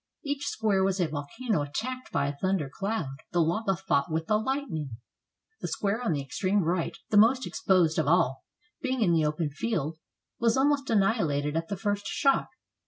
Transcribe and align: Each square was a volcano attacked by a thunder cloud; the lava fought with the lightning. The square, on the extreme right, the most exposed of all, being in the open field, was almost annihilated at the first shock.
Each 0.23 0.47
square 0.47 0.83
was 0.83 0.99
a 0.99 1.07
volcano 1.09 1.61
attacked 1.61 2.11
by 2.11 2.25
a 2.25 2.35
thunder 2.35 2.71
cloud; 2.73 3.17
the 3.33 3.39
lava 3.39 3.75
fought 3.75 4.11
with 4.11 4.25
the 4.25 4.35
lightning. 4.39 4.97
The 5.59 5.67
square, 5.67 6.01
on 6.01 6.13
the 6.13 6.23
extreme 6.23 6.63
right, 6.63 6.97
the 7.11 7.17
most 7.17 7.45
exposed 7.45 7.99
of 7.99 8.07
all, 8.07 8.43
being 8.81 9.03
in 9.03 9.13
the 9.13 9.23
open 9.25 9.51
field, 9.51 9.99
was 10.39 10.57
almost 10.57 10.89
annihilated 10.89 11.55
at 11.55 11.67
the 11.67 11.77
first 11.77 12.07
shock. 12.07 12.49